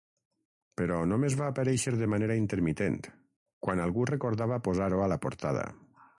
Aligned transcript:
Però 0.79 0.95
només 1.11 1.35
va 1.41 1.49
aparèixer 1.53 1.93
de 1.99 2.07
manera 2.13 2.39
intermitent, 2.45 2.99
quan 3.67 3.83
algú 3.85 4.09
recordava 4.13 4.61
posar-ho 4.71 5.05
a 5.07 5.13
la 5.17 5.21
portada. 5.29 5.69